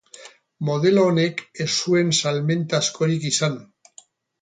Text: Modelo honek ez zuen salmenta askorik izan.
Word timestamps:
Modelo 0.69 1.03
honek 1.09 1.45
ez 1.67 1.69
zuen 1.75 2.17
salmenta 2.23 2.83
askorik 2.83 3.33
izan. 3.35 3.65